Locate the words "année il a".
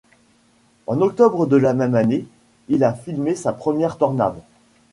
1.93-2.91